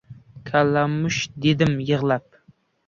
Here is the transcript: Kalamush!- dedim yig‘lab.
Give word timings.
Kalamush!- 0.51 1.21
dedim 1.47 1.79
yig‘lab. 1.91 2.43